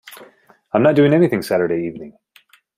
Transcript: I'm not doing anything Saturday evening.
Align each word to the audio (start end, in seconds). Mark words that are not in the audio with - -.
I'm 0.73 0.81
not 0.81 0.95
doing 0.95 1.13
anything 1.13 1.43
Saturday 1.43 1.85
evening. 1.85 2.17